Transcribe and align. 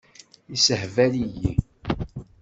Yessehbal-iyi. 0.51 1.51